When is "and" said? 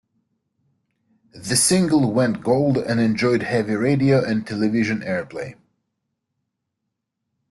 2.79-2.99, 4.27-4.47